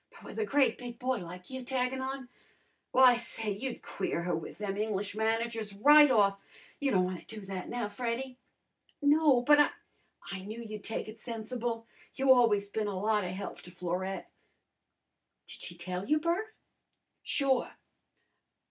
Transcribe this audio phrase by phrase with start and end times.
[0.09, 2.27] But with a great big boy like you taggin' on
[2.91, 6.39] W'y, say, you'd queer her with them English managers right off.
[6.79, 8.39] You don' wanna do that now, Freddy?"
[8.99, 9.69] "No, but I"
[10.31, 11.85] "I knew you'd take it sensible.
[12.15, 14.31] You always bin a lot of help to Florette."
[15.45, 16.51] "Did she tell you, Bert?"
[17.21, 17.73] "Sure!"